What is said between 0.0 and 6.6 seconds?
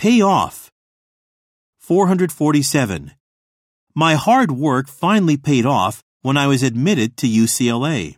Pay off. 447. My hard work finally paid off when I